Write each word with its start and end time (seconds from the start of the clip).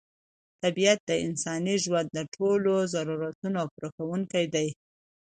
طبیعت 0.61 0.99
د 1.05 1.11
انساني 1.25 1.75
ژوند 1.83 2.07
د 2.11 2.19
ټولو 2.35 2.73
ضرورتونو 2.93 3.61
پوره 3.73 3.89
کوونکی 3.97 4.45
دی. 4.53 4.67